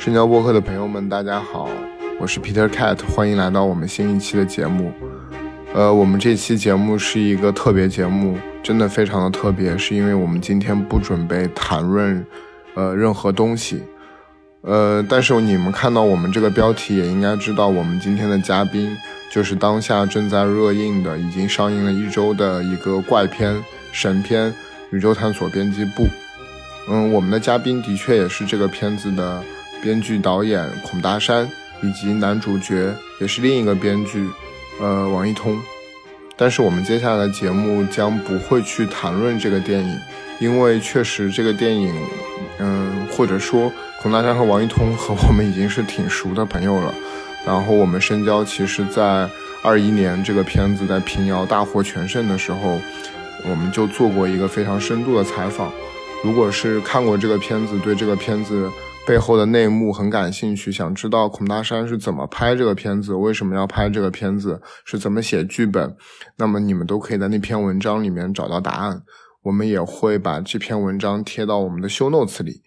[0.00, 1.68] 深交播客的朋友们，大家好，
[2.18, 4.90] 我是 Peter Cat，欢迎来到我们新一期的节目。
[5.74, 12.24] 呃，我们这期节目是一个特别节目，真的非常的特别，是因为我们今天不准备谈论
[12.72, 13.82] 呃任何东西。
[14.62, 18.96] 呃，但是你们看到我们这个标题，也应该知道我们今天的嘉宾
[19.30, 23.62] 就是当下正在热映的、已经上映了一周的一个怪片
[23.92, 24.50] 神片
[24.92, 26.04] 《宇宙探索编辑部》。
[26.88, 29.42] 嗯，我们的嘉宾的确也是这个片子的
[29.82, 31.48] 编剧导演孔大山，
[31.82, 34.28] 以及男主角也是另一个编剧，
[34.80, 35.58] 呃，王一通。
[36.36, 39.98] 但是我们接下来的节目将不会去谈论这个电影，
[40.38, 41.94] 因为确实这个电影，
[42.58, 46.94] 嗯，或者说孔大山和王一通和我们已经是挺熟的朋友了。
[47.46, 49.28] 然后我们深交其实，在
[49.62, 52.80] 二一年这个片子在平遥大获全胜的时候，
[53.48, 55.70] 我们就做过一个非常深度的采访。
[56.22, 58.70] 如果是看过这个片子，对这个片子
[59.06, 65.96] 背后的内幕很感兴趣，想知道孔大山是怎么拍这个片子，为什么要拍这个片子，是怎么写剧本，
[66.36, 69.02] 那么你们都可以在那篇文章里面找到答案。
[69.42, 72.62] 我们也会把这篇文章贴到我们的 show notes 里。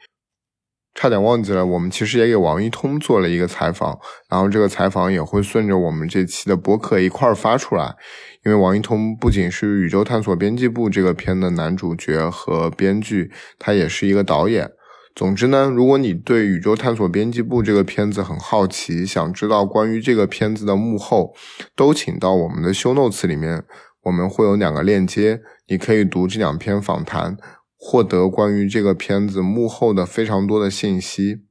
[0.95, 3.97] 差点忘记了，我们其实也给王一通做了一个采访，
[4.29, 7.95] 然后这个采访也会顺着我们这期的播客一块儿发出来。
[8.43, 14.69] 因为王一通不仅是《宇宙探索编辑部》这个片的男主角和编剧，他也是一个导演。
[15.15, 21.33] 总之呢，如果你对《宇宙探索编辑部》这个片子很好奇，想知道关于这个片子的幕后，
[21.75, 23.63] 都请到我们的 show notes 里面，
[24.03, 27.37] 我们会有两个链接，你可以读这两篇访谈。
[27.85, 31.41] 获得关于这个片子幕后的非常多的信息。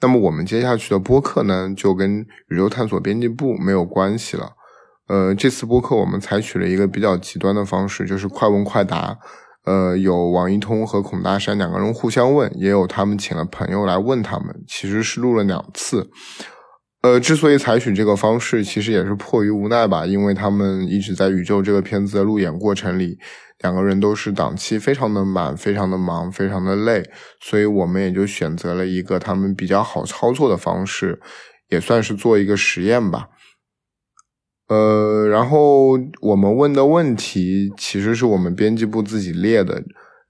[0.00, 4.52] 那么我们接下去的播客呢，就跟宇宙探索编辑部没有关系了。
[5.08, 9.18] 呃，这次播客我们采取了一个比较极端的方式，就是快问快答。
[9.66, 16.08] 呃，有王一通和孔大山两个人互相问，也有他们请了朋友来问他们，其实是录了两次。
[17.02, 23.18] 呃，之所以采取这个方式，其实也是迫于无奈吧，因为他们一直在宇宙这个片子的路演过程里。
[23.60, 27.02] 两个人都是档期非常的满，非常的忙，非常的累，
[27.40, 31.18] 所以我们也就选择了一个他们比较好操作的方式，
[31.70, 33.28] 也算是做一个实验吧。
[34.68, 39.82] 呃，然后我们问的问题其实是我们编辑部自己列的，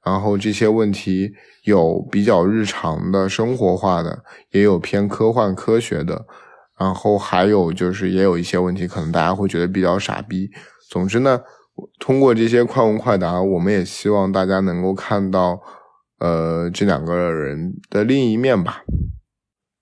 [0.05, 1.33] 然后这些问题
[1.65, 6.27] 有比较日常的生活化的，也有偏科幻科学的，
[6.79, 10.51] 然后还有就是也有一些问题可能大家会觉得比较傻逼。
[10.91, 11.41] 总之呢。
[12.01, 15.61] 通过这些快问快答，我们也希望大家能够看到，
[16.19, 18.83] 呃，这两个人的另一面吧。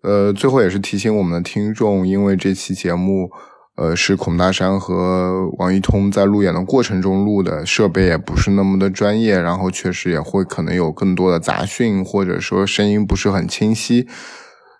[0.02, 3.30] 呃，最后也是提醒我们的听众，因为这期节目，
[3.76, 14.06] 呃，是孔大山和王一通在路演的过程中录的，设备也不是那么的专业，然后确实也会可能有更多的杂讯，或者说声音不是很清晰。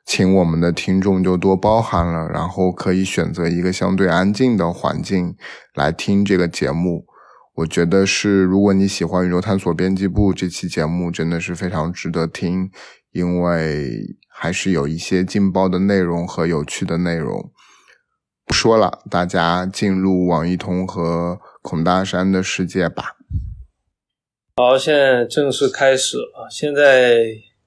[0.06, 5.34] 请我们的听众就多包涵了，然后可以选择一个相对安静的环境
[5.74, 7.06] 来听这个节目。
[7.56, 12.70] 我觉得是，如果你喜欢《宇宙探索编辑部》这期节目，真的是非常值得听，
[13.12, 17.50] 因为还是有一些劲爆的内容和有趣的内容。
[18.44, 23.16] 不说了，大家进入网易通和孔大山的世界吧。
[24.56, 26.48] 好，现在正式开始啊！
[26.50, 27.24] 现在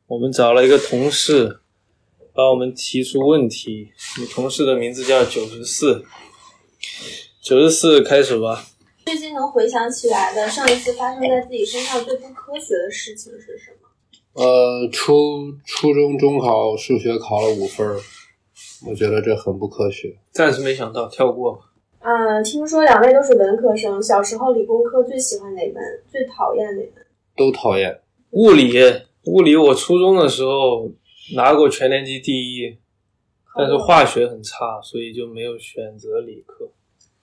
[0.08, 1.60] 我们找了一个同事。
[2.38, 3.92] 帮我们提出问题。
[4.20, 6.06] 你同事的名字叫九十四，
[7.42, 8.64] 九十四开始吧。
[9.08, 14.44] 最近能回想起来的上一次发生在自己身上最不科学的事情是什么？
[14.44, 17.98] 呃，初初中中考数学考了五分，
[18.86, 20.18] 我觉得这很不科学。
[20.32, 21.60] 暂时没想到，跳过。
[22.00, 25.82] 嗯，听说两位都是文科生，小时候理工科最喜欢哪门？
[26.12, 27.06] 最讨厌哪门？
[27.36, 28.02] 都讨厌。
[28.32, 28.74] 物理，
[29.26, 30.92] 物理，我初中的时候。
[31.36, 32.78] 拿过全年级第一，
[33.54, 36.70] 但是化学很差，所以就没有选择理科。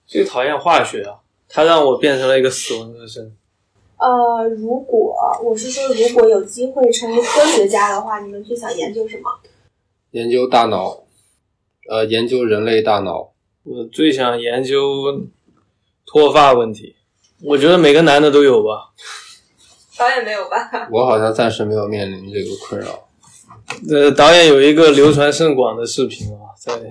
[0.04, 3.34] 最讨厌化学啊，它让我变成了一个死文科生。
[3.96, 9.22] 呃，如果我是说，如果有机会成为科学家的话，你们最想研究什么？
[10.10, 11.03] 研究大脑，
[11.88, 13.32] 呃，研究人类大脑。
[13.64, 15.26] 我最想研究
[16.06, 16.96] 脱发问题。
[17.42, 18.90] 我觉得每个男的都有吧。
[19.98, 20.88] 导演没有吧？
[20.90, 23.08] 我好像暂时没有面临这个困扰。
[23.90, 26.72] 呃，导演有一个流传甚广的视频啊，在，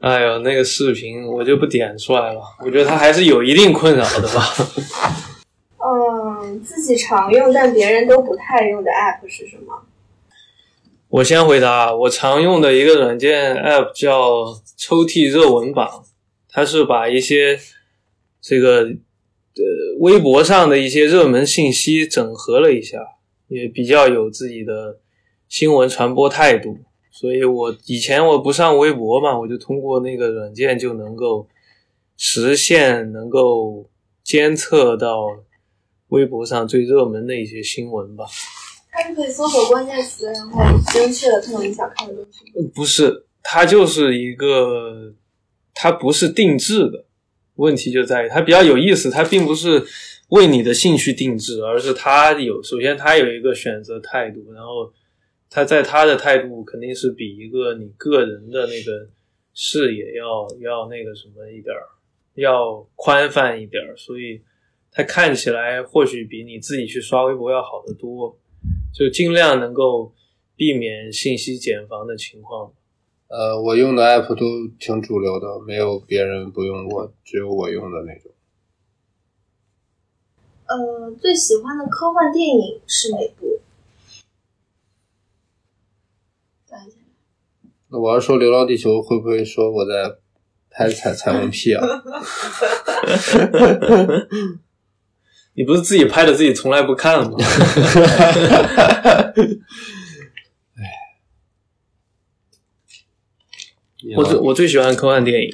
[0.00, 2.40] 哎呦，那个视频我就不点出来了。
[2.64, 4.42] 我觉得他还是有一定困扰的吧。
[5.78, 9.82] 嗯，自己常用但别人都不太用的 app 是什么？
[11.14, 16.04] 我先回答，我常用的一个软件 app 叫抽屉热文榜，
[16.48, 17.56] 它是把一些
[18.40, 19.62] 这个呃
[20.00, 22.98] 微博上的一些热门信息整合了一下。
[23.46, 24.98] 也比较有自己的
[25.48, 26.78] 新闻传播态度。
[27.12, 31.46] 所以我以前我不上微博嘛，我就通过那个软件就能够
[32.16, 33.88] 实现能够
[34.24, 35.28] 监测到
[36.08, 38.24] 微博上最热门的一些新闻吧。
[38.94, 40.62] 它是可以搜索关键词，然后
[40.92, 42.44] 精确的看到你想看的东西。
[42.56, 45.12] 嗯不是，它就是一个，
[45.74, 47.04] 它不是定制的。
[47.56, 49.84] 问题就在于它比较有意思，它并不是
[50.28, 54.92] 为你的兴趣定制，而是它有首先它有一个选择态度，然后
[55.50, 59.08] 它在它的态度肯定是比一个你个人的那个
[59.52, 61.82] 视野要要那个什么一点儿，
[62.34, 64.40] 要宽泛一点儿，所以
[64.90, 68.36] 它看起来或许比你自己去刷微博要好得多，
[68.94, 70.12] 就尽量能够
[70.54, 72.72] 避免信息茧房的情况。
[73.26, 78.30] 呃，我用的 app 都挺主流的，没有别人不用过，只有我用的那种。
[80.66, 83.60] 呃，最喜欢的科幻电影是哪部？
[87.88, 90.16] 那我要说《流浪地球》，会不会说我在
[90.68, 91.86] 拍彩彩虹屁啊？
[95.56, 97.36] 你不是自己拍的，自己从来不看吗？
[104.16, 105.48] 我最我最喜欢科幻电影。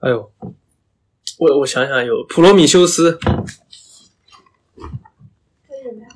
[0.00, 0.32] 哎呦，
[1.38, 3.12] 我我想想，有《普罗米修斯》，
[5.68, 6.08] 为什么呀？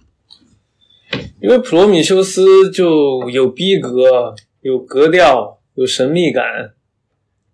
[1.40, 6.75] 因为《普罗米修斯》就有逼格，有格调，有神秘感，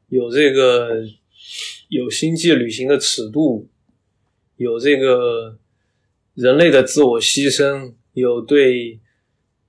[0.09, 1.05] 有这个
[1.89, 3.69] 有星际旅行的尺度，
[4.61, 5.57] 有这个
[6.35, 9.01] 人类的自我牺牲，有对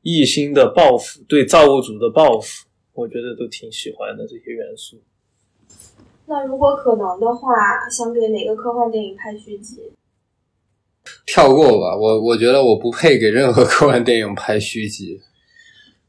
[0.01, 4.97] 异星的报复，对造物主的报复，我觉得都挺喜欢的这些元素。
[6.25, 7.47] 那如果可能的话，
[7.89, 9.93] 想给哪个科幻电影拍续集？
[11.25, 15.21] 跳过吧，我我觉得我不配给任何科幻电影拍续集。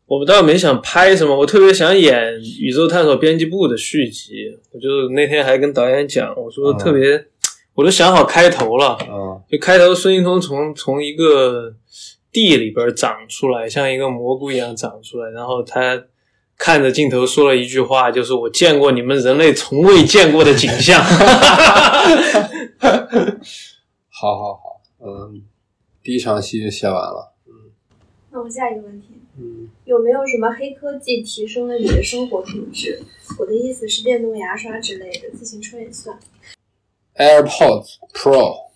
[0.07, 4.59] 我们倒没想拍什么，我特别想演《宇宙探索编辑部》的续集。
[4.73, 7.27] 我就那天还跟导演讲，我说特别，
[7.75, 8.99] 我都想好开头了。
[9.09, 11.75] 嗯就开头孙一通从从一个
[12.31, 16.05] 地里边长出来，像一个蘑菇一样长出来，然后他
[16.57, 21.03] 看着镜头说了一句话，就是“我见过你们人类从未见过的景象”。
[24.09, 25.43] 好好好，嗯，
[26.03, 27.35] 第一场戏就写完了。
[27.47, 27.53] 嗯
[28.31, 29.09] 那我下一个问题，
[29.39, 33.03] 嗯，有没有什么黑科技提升了你的生活品质？
[33.39, 36.19] 我的意思是电动牙刷之类的，自行车也算。
[37.15, 38.71] AirPods Pro，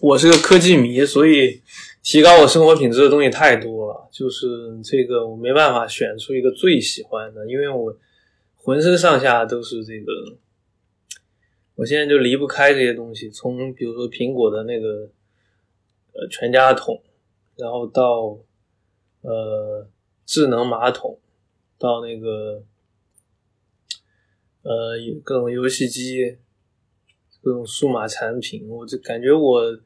[0.00, 1.62] 我是个科技迷，所以
[2.02, 7.94] 提高我生活品质的东西太多了，就是这个我没办法选出一个最喜欢的，因为我
[8.56, 10.12] 浑身上下都是这个，
[11.74, 13.28] 我现在就离不开这些东西。
[13.28, 15.10] 从比如说苹果的那个
[16.14, 17.02] 呃全家桶，
[17.56, 18.38] 然后到
[19.20, 19.86] 呃
[20.24, 21.18] 智能马桶，
[21.78, 22.62] 到那个
[24.64, 26.38] 呃有各种游戏机，
[27.40, 29.78] 各种数码产品，我就感觉我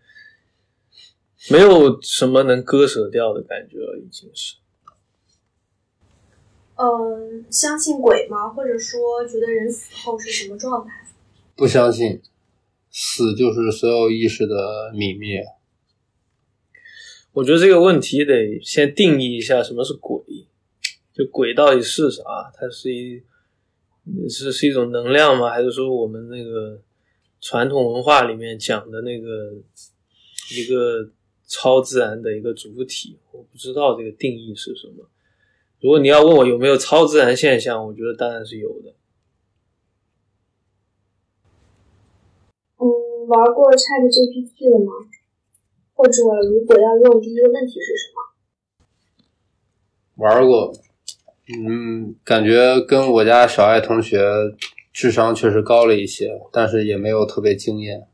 [1.50, 4.56] 没有什么能割舍掉的感觉了，已经是。
[6.76, 8.48] 嗯，相信鬼吗？
[8.48, 10.92] 或者说觉得人死后是什么状态？
[11.56, 12.22] 不相信，
[12.88, 15.44] 死就是所有意识的泯灭。
[17.32, 20.22] 我觉得这个问题得先定义一下什么是鬼，
[21.12, 22.22] 就鬼到底是啥？
[22.54, 23.20] 它是一
[24.28, 25.50] 是是一种能量吗？
[25.50, 26.80] 还是说我们那个
[27.40, 29.54] 传统文化里面讲的那个
[30.52, 31.10] 一个
[31.46, 33.18] 超自然的一个主体？
[33.32, 35.08] 我不知道这个定义是什么。
[35.80, 38.94] 如果你要问我有没有超自然现象，我觉得当然是有的。
[42.78, 42.86] 嗯，
[43.28, 44.92] 玩过 Chat GPT 了吗？
[45.94, 48.22] 或者如果要用，第一个问题是什么？
[50.24, 50.72] 玩过，
[51.50, 54.20] 嗯，感觉跟我家小爱同学
[54.92, 58.06] 智商确实高了一些，但是也没有特别惊艳。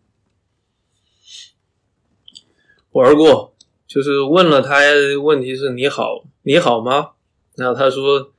[2.92, 3.54] 玩过，
[3.88, 4.78] 就是问了他
[5.20, 7.10] 问题是你好，你好吗？
[7.56, 8.30] 然后他说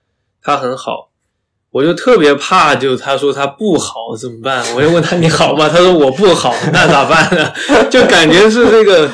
[0.41, 1.11] 他很好，
[1.71, 4.63] 我就特别怕，就他说他不好怎么办？
[4.75, 5.67] 我就问他你好吗？
[5.67, 7.53] 他说我不好，那咋办呢？
[7.91, 9.11] 就感觉是这个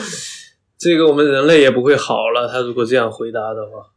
[0.78, 2.48] 这个我们人类也不会好了。
[2.48, 3.88] 他如果这样回答的话，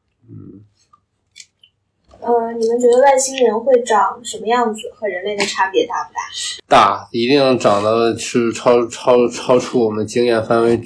[2.24, 4.90] 呃，你们觉得外星人会长什么样子？
[4.94, 6.20] 和人类的差别大不大？
[6.66, 10.80] 大一定长得是超超超出我们经验范围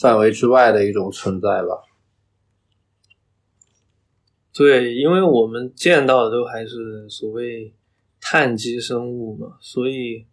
[0.00, 1.82] 范围之外的一种存在吧。
[4.54, 7.72] 对，因为我们见到的都还是所谓
[8.20, 10.26] 碳基生物嘛，所以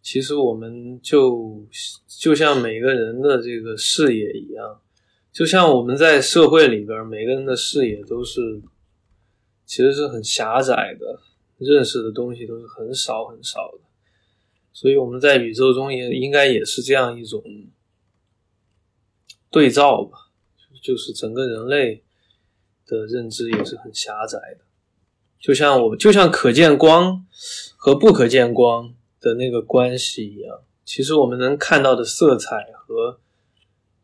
[0.00, 1.66] 其实我们就
[2.06, 4.80] 就像每个人的这个视野一样，
[5.32, 8.40] 就像我们在社会里边，每个人的视野都是
[9.66, 11.20] 其实是很狭窄的，
[11.58, 13.80] 认识的东西都是很少很少的，
[14.72, 17.42] 所以我们在宇宙中也应该也是这样一种
[19.50, 20.30] 对照吧，
[20.80, 22.04] 就是整个人类
[22.86, 24.60] 的认知也是很狭窄的，
[25.40, 27.26] 就像我就像可见光
[27.76, 33.18] 和不可见光的那个关系一样，其实我们能看到的色彩和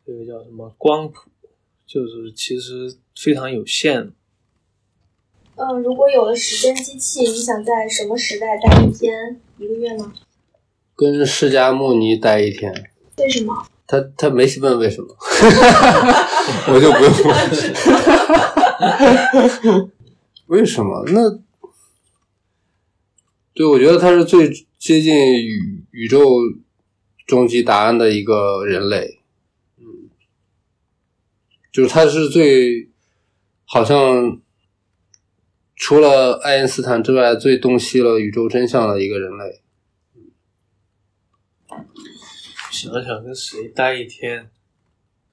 [0.05, 1.31] 这个叫什么光谱，
[1.87, 4.13] 就是其实非常有限。
[5.63, 10.13] 嗯，如果有了时间机器，你想在什么时代待一天、一个月呢？
[10.97, 13.65] 跟释迦牟尼待一天，为什么？
[13.87, 15.15] 他他没问为什么，
[16.69, 17.13] 我就不用
[19.71, 19.91] 问。
[20.47, 21.05] 为什么？
[21.09, 21.39] 那
[23.55, 26.19] 对我觉得他是最接近宇宇宙
[27.27, 29.21] 终极答案的一个人类，
[29.79, 30.11] 嗯，
[31.71, 32.89] 就是他是最
[33.65, 34.41] 好像
[35.85, 39.61] 除了爱因斯坦之外最洞悉了宇宙真相的一个人类。
[42.71, 44.49] 想想跟谁待一天，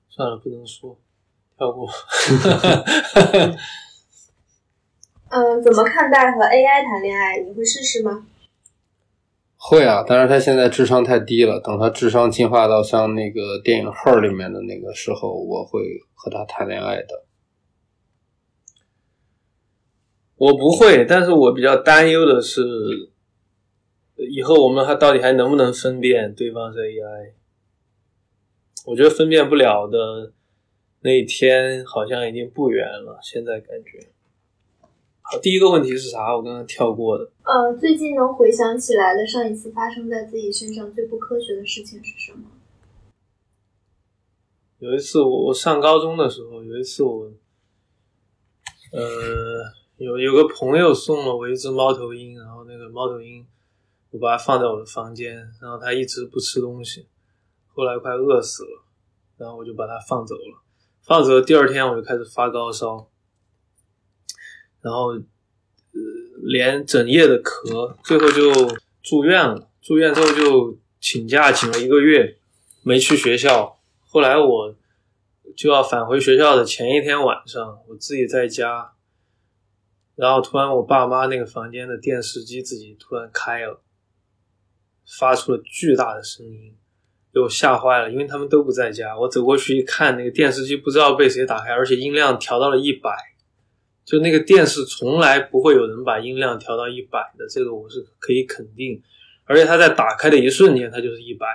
[0.09, 0.99] 算了，不能说，
[1.55, 1.87] 跳过。
[5.29, 7.37] 嗯，怎么看待和 AI 谈恋爱？
[7.41, 8.25] 你会试试吗？
[9.55, 11.59] 会啊，但是他现在智商太低了。
[11.59, 15.79] 等他智商进化到像那个电影《Her》里面的那个时候，我会
[16.15, 17.25] 和他谈恋爱的。
[20.39, 22.61] 我不会，但是我比较担忧的是，
[24.15, 27.33] 以后我们还到底还能不能分辨对方是 AI？
[28.85, 30.31] 我觉得分辨不了的
[31.01, 33.19] 那一天好像已经不远了。
[33.21, 34.07] 现在感觉，
[35.21, 36.33] 好，第一个问题是啥？
[36.33, 37.29] 我刚刚跳过的。
[37.43, 42.45] 呃，最近能回想起来的上一次发生在自己身上最不科学的事情是什么？
[44.79, 47.29] 有一次我我上高中的时候，有一次我，
[48.93, 49.01] 呃，
[49.99, 53.45] 有有个朋友送了我一只猫头鹰，然后那个猫头鹰，
[54.11, 57.05] 我把它放在我的房间，然后它一直不吃东西，
[57.73, 58.83] 后来快饿死了，
[59.37, 60.61] 然后我就把它放走了。
[61.03, 63.09] 放走了第二天我就开始发高烧，
[64.81, 65.21] 然后呃
[66.43, 69.69] 连整夜的咳，最后就住院了。
[69.81, 72.37] 住院之后就请假请了一个月，
[72.83, 73.79] 没去学校。
[74.05, 74.75] 后来我
[75.57, 78.93] 就要返回学校的前一天晚上，我自己在家，
[80.19, 83.81] 然后突然我爸妈那个房间的电视机自己突然开了，
[85.17, 86.75] 发出了巨大的声音，
[87.33, 89.17] 给我吓坏了，因为他们都不在家。
[89.17, 93.15] 我走过去一看，那个电视机不知道被谁打开，而且音量调到了一百，
[94.03, 99.01] 就那个电视从来不会有人把音量调到一百的，这个我是可以肯定。
[99.45, 101.47] 而且它在打开的一瞬间，它就是一百。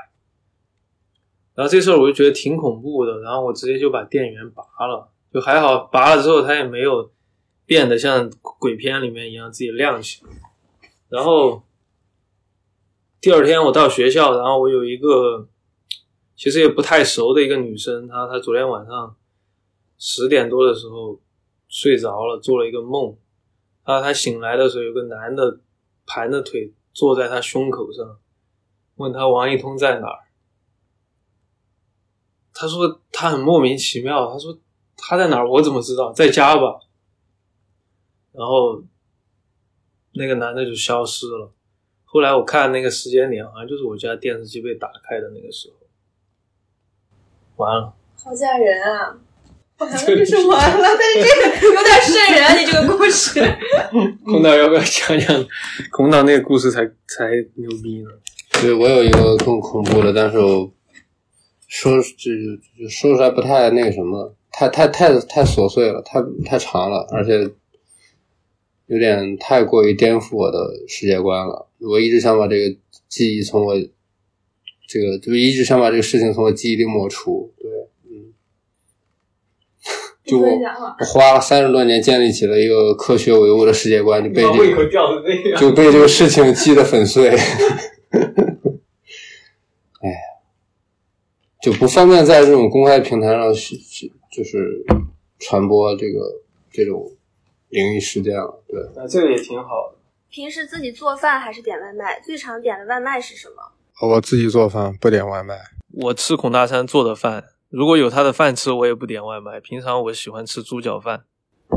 [1.54, 7.12] 然后这事儿我就觉得挺恐怖的，然后我直接就把电源拔了，就还好，拔了之后它也没有
[7.66, 10.22] 变得像鬼片里面一样自己亮起。
[11.08, 11.62] 然后
[13.20, 15.48] 第二天我到学校，然后我有一个
[16.36, 19.16] 其实也不太熟的一个女生，她她昨天晚上
[19.98, 21.20] 十点多的时候
[21.68, 23.16] 睡着了，做了一个梦，
[23.84, 25.60] 然后她醒来的时候有个男的
[26.06, 28.18] 盘着腿坐在她胸口上，
[28.96, 30.18] 问她王一通在哪儿。
[32.56, 34.56] 他说他很莫名其妙，他说
[34.96, 36.12] 他在哪儿，我怎么知道？
[36.12, 36.78] 在家吧。
[38.34, 38.82] 然后
[40.14, 41.52] 那个男的就消失了。
[42.04, 45.74] 后来我看那个时间点，好像就是我家电视机被打开的那个时候。
[47.56, 49.16] 完了，好吓人啊！
[49.78, 53.40] 我还以为是完了，但是这个有点瘆人，你这个故事。
[54.24, 55.46] 空岛要不要讲讲
[55.90, 58.10] 空岛那个故事才才牛逼呢？
[58.60, 60.72] 对我有一个更恐怖的，但是我
[61.66, 62.30] 说就
[62.80, 67.50] 就说出来不太那个什么，太太太太琐碎了，太太长了，而且
[68.86, 71.68] 有点太过于颠覆我的世界观了。
[71.80, 72.76] 我一直想把这个
[73.08, 73.74] 记忆从我
[74.86, 77.52] 这个，就一直想把这个事情从我记忆里抹除。
[77.58, 77.70] 对，
[78.10, 78.32] 嗯，
[80.24, 80.46] 就我
[81.06, 84.88] 花了三十多年建立起了一个科学唯物的世界观，就被这个。
[85.58, 87.30] 就被这个事情击得粉碎。
[90.04, 90.16] 哎呀，
[91.62, 94.84] 就不方便在这种公开平台上去去就是
[95.38, 96.20] 传播这个
[96.70, 97.10] 这种
[97.74, 98.62] 灵异事件了。
[98.68, 99.98] 对，那，这个也挺好的。
[100.30, 102.20] 平时自己做饭还是点外卖？
[102.20, 104.08] 最常点的外卖是什么？
[104.08, 105.58] 我自己做饭，不点外卖。
[105.92, 109.60] 我吃孔大山做的饭，如果有他的饭吃，我也不点外卖。
[109.60, 111.24] 平常我喜欢吃猪脚饭、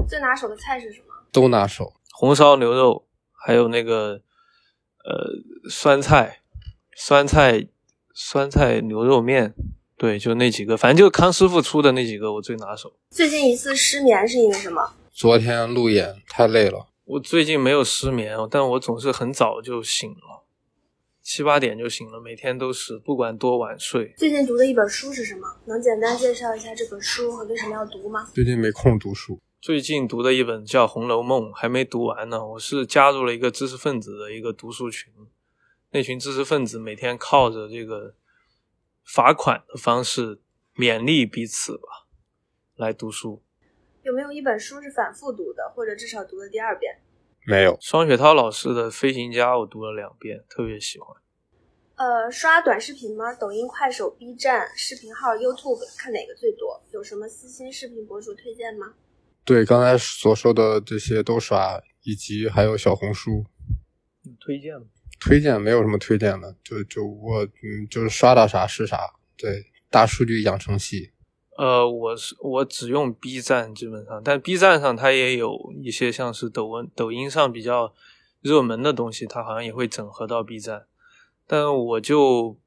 [0.08, 1.14] 最拿手的菜是什么？
[1.32, 1.94] 都拿手。
[2.12, 4.22] 红烧牛肉，还有那个
[5.06, 6.40] 呃酸菜、
[6.96, 7.68] 酸菜、
[8.14, 9.54] 酸菜牛肉面，
[9.98, 12.94] 对，就那几个，反正就康师傅出的那几个我最拿手。
[13.12, 14.82] 最近一次失眠是因为什么？
[15.18, 20.46] 昨天路演太累了，我最近没有失眠，但我总是很早就醒了，
[21.24, 24.14] 七八点就醒了，每天都是，不管多晚睡。
[24.16, 25.42] 最近读的一本书是什么？
[25.66, 28.30] 能简单介绍一下这本书和为什么要读吗？
[28.32, 29.42] 最近没空读书。
[29.60, 32.46] 最近读的一本叫《红楼梦》，还没读完呢。
[32.50, 35.12] 我是加入了一个知识分子的一个读书群，
[35.90, 38.14] 那群知识分子每天靠着这个
[39.04, 40.40] 罚款的方式
[40.76, 42.06] 勉励彼此吧，
[42.76, 43.42] 来读书。
[44.08, 46.96] 有没有一本书是反复读的，或者至少读了第二遍？
[47.46, 47.78] 没有。
[47.82, 51.10] 双雪涛老师的《飞行家》我读了两遍，特别喜欢。
[51.98, 53.34] 呃，刷短视频吗？
[53.34, 56.82] 抖音、快手、B 站、视频号、YouTube 看哪个最多？
[56.94, 58.94] 有什么私心视频博主推荐吗？
[59.44, 63.44] 对，刚才所说的这些都刷，以及还有小红书。
[64.40, 64.86] 推荐吗？
[65.20, 69.00] 推荐没有什么推荐的，就就我嗯，就是刷到啥是啥。
[69.36, 71.12] 对，大数据养成系。
[71.58, 77.94] 呃，我是我只用 B 站，基本上，但 B 站上它也有一些像是抖音、抖音上比较
[78.42, 80.86] 热门的东西，它好像也会整合到 B 站，
[81.48, 82.58] 但我就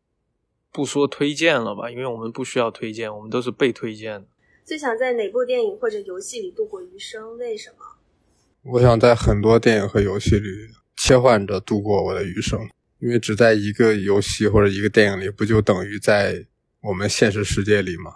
[0.72, 4.26] 不说推荐了吧，因为我们不需要推荐，我们都是被推荐的。
[4.64, 7.38] 最想在哪部电影或者游戏里度过余生？
[7.38, 8.72] 为什么？
[8.72, 10.48] 我想在很多电影和游戏里
[10.96, 12.68] 切换着度过我的余生，
[12.98, 16.44] 因为只在一个游戏或者一个电影里，不就等于在
[16.82, 18.12] 我们现实世界里吗？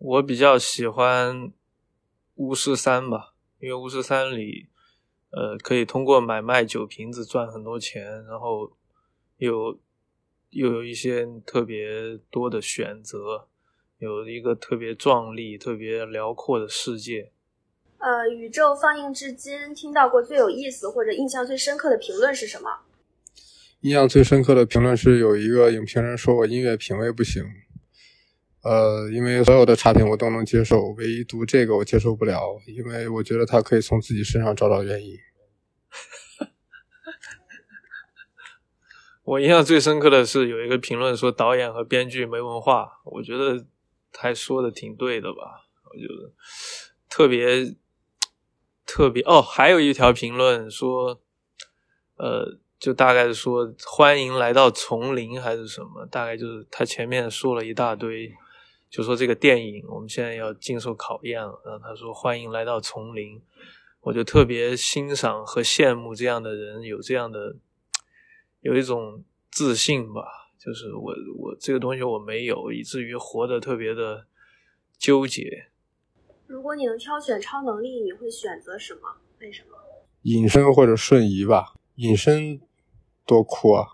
[0.00, 1.52] 我比较喜欢
[2.36, 4.66] 巫师三吧，因为巫师三里，
[5.30, 8.72] 呃，可以通过买卖酒瓶子赚很多钱，然后
[9.36, 9.78] 有
[10.48, 13.46] 又有一些特别多的选择，
[13.98, 17.30] 有一个特别壮丽、特别辽阔的世界。
[17.98, 22.70] 呃，宇宙放映至今，听到过最有意思或者印象最深刻的评论是什么？
[23.82, 27.44] 印象最深刻的评论是有一个影评人说我音乐品味不行。
[28.62, 35.16] 呃，因为所有的差评我都能接受，唯一读这个我接受不了，因为我觉得他可以从自己身上找找原因。
[39.22, 43.64] 我印象最深刻的是有一个评论说导演和编剧没文化，我觉得
[44.12, 45.68] 还说的挺对的吧？
[45.90, 46.32] 我觉得
[47.08, 47.76] 特别
[48.84, 51.20] 特别哦，还有一条评论说，
[52.16, 52.58] 呃。
[52.80, 58.32] 就大概是说欢迎来到丛林还是什么，大概就是他前面说了一大堆，
[58.90, 61.62] 就说这个电影我们现在要经受考验了。
[61.64, 63.40] 然后他说欢迎来到丛林，
[64.00, 67.56] 我就特别欣赏和羡慕这样的人，有这样的
[68.60, 70.22] 有一种自信吧。
[70.58, 74.26] 就是我我这个东西我没有，以至于活得特别的
[74.98, 75.68] 纠结。
[76.46, 79.00] 如果你能挑选超能力，你会选择什么？
[79.40, 79.76] 为什么？
[80.22, 81.74] 隐身或者瞬移吧。
[81.94, 82.60] 隐身。
[83.26, 83.86] 多酷啊！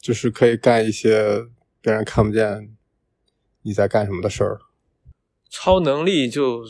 [0.00, 1.48] 就是可以干一些
[1.80, 2.72] 别人看不见
[3.64, 4.60] 你在干什么的事儿。
[5.48, 6.64] 超能力就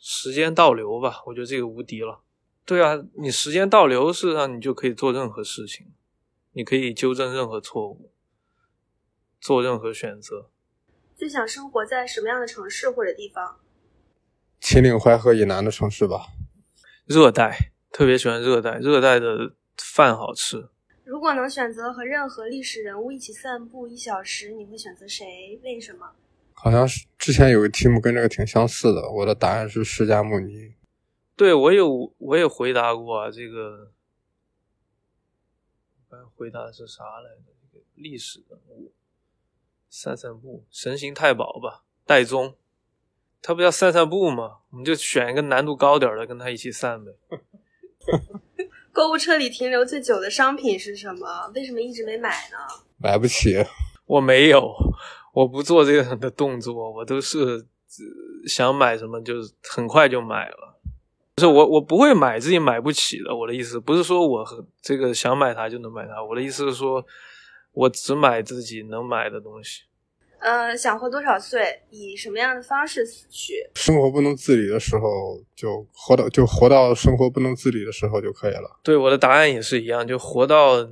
[0.00, 2.20] 时间倒流吧，我觉得这个无敌了。
[2.64, 5.86] 对啊，你时间倒流，事实上你就可以做任何事情，
[6.52, 8.12] 你可以纠正任何错误，
[9.40, 10.50] 做任何选择。
[11.16, 13.58] 最想生活在什么样的城市或者地方？
[14.60, 16.26] 秦岭淮河以南的城市吧。
[17.06, 20.68] 热带，特别喜欢热带，热带的饭好吃。
[21.04, 25.58] 如果能选择和任何历史人物一起散步一小时，你会选择谁？
[25.64, 26.12] 为什么？
[26.60, 29.08] 好像是之前有个题目跟这个挺相似的。
[29.08, 30.74] 我的答案是释迦牟尼。
[31.36, 33.30] 对我有，我也回答过啊。
[33.30, 33.92] 这个，
[36.10, 37.52] 刚回答的是啥来着？
[37.72, 38.92] 这个历史人物
[39.88, 42.56] 散散步，神行太保吧，戴宗。
[43.40, 44.58] 他不叫散散步吗？
[44.70, 47.12] 我们就选一个难度高点的，跟他一起散呗。
[48.90, 51.52] 购物车里停留最久的商品是什么？
[51.54, 52.58] 为什么一直没买呢？
[52.96, 53.64] 买不起。
[54.06, 54.74] 我没有，
[55.38, 57.64] 我不做这样的动作，我都是
[58.44, 60.80] 想买什么就很快就买了。
[61.36, 63.36] 不是我，我不会买自己买不起的。
[63.36, 64.44] 我的意思不是说我
[64.82, 67.06] 这个想买它就能买它，我的意思是说
[67.70, 69.82] 我只买自己能买的东西。
[70.40, 71.82] 呃，想活多少岁？
[71.90, 73.54] 以什么样的方式死去？
[73.76, 78.80] 生活不能自理的时候，就活到就活到生活不能自理的时候就可以了。
[78.82, 80.84] 对，我的答案也是一样，就活到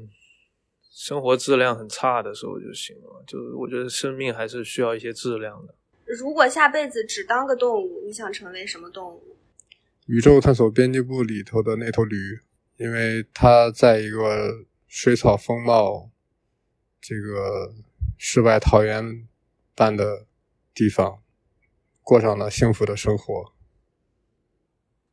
[0.97, 3.23] 生活质量很差的时候就行了。
[3.27, 5.75] 就是我觉得生命还是需要一些质量的。
[6.07, 9.37] 如果下辈子只当个动物，你想成为什么动物？
[10.07, 12.41] 宇宙探索编辑部里头的那头驴，
[12.79, 16.11] 因为它在一个水草丰茂、
[17.01, 17.75] 这个
[18.17, 19.29] 世外桃源。
[19.79, 20.25] 般的
[20.73, 21.23] 地方，
[22.01, 23.53] 过上了幸福的生活。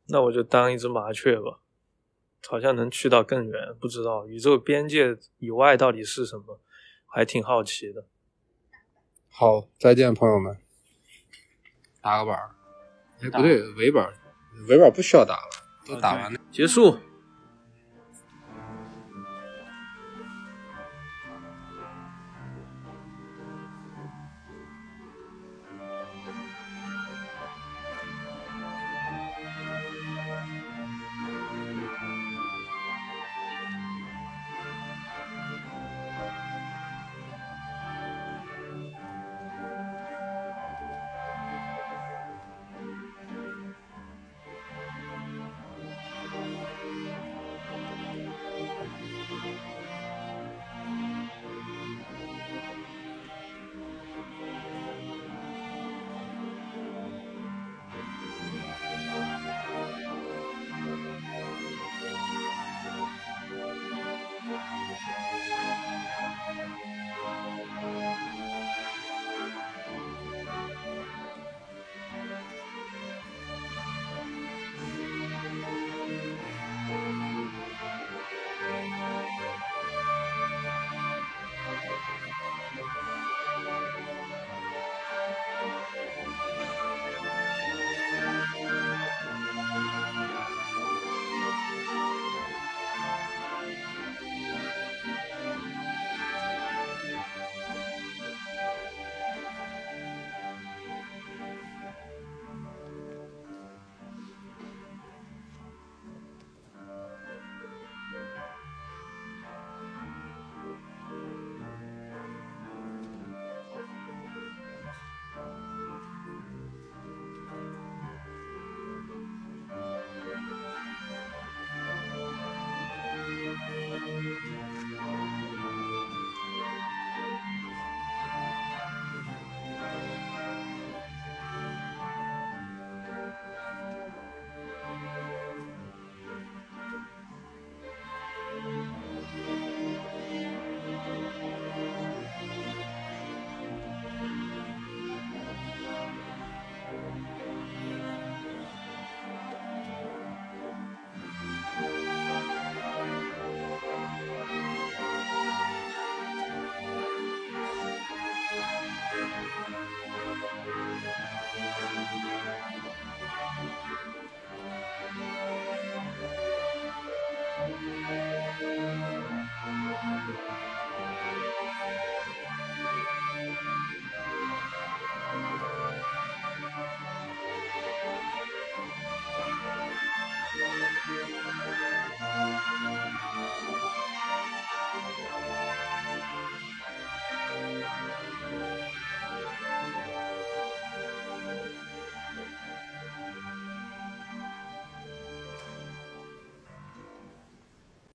[0.08, 1.60] 那我就当一只麻雀吧，
[2.48, 3.74] 好像能去到更远。
[3.80, 6.60] 不知道宇宙边界以外到底是什么，
[7.06, 8.06] 还挺好奇的。
[9.28, 10.58] 好，再见，朋友们。
[12.00, 12.50] 打个板儿，
[13.22, 14.12] 哎，不对，尾板儿，
[14.68, 15.50] 尾板儿不需要打了，
[15.86, 16.38] 都打完了。
[16.52, 16.98] 结束。